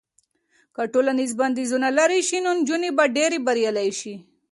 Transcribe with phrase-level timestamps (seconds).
[0.75, 4.15] که ټولنیز بندیزونه لرې شي نو نجونې به لا ډېرې بریالۍ شي.